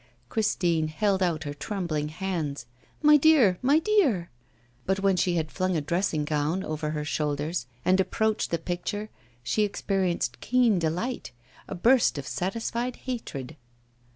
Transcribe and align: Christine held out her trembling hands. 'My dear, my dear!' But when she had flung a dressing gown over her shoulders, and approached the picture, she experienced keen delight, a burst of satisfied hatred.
Christine 0.29 0.87
held 0.87 1.21
out 1.21 1.43
her 1.43 1.53
trembling 1.53 2.09
hands. 2.09 2.65
'My 3.03 3.17
dear, 3.17 3.59
my 3.61 3.77
dear!' 3.77 4.31
But 4.87 5.01
when 5.01 5.15
she 5.15 5.35
had 5.35 5.51
flung 5.51 5.77
a 5.77 5.81
dressing 5.81 6.25
gown 6.25 6.63
over 6.63 6.89
her 6.89 7.05
shoulders, 7.05 7.67
and 7.85 7.99
approached 7.99 8.49
the 8.49 8.57
picture, 8.57 9.11
she 9.43 9.61
experienced 9.61 10.39
keen 10.41 10.79
delight, 10.79 11.33
a 11.67 11.75
burst 11.75 12.17
of 12.17 12.25
satisfied 12.25 12.95
hatred. 13.05 13.57